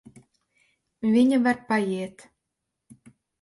[1.17, 2.27] Viņa var paiet.